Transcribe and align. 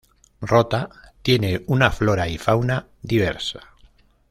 Rota 0.41 0.89
tiene 1.21 1.61
una 1.67 1.91
flora 1.91 2.27
y 2.27 2.39
fauna 2.39 2.87
diversa. 3.03 3.59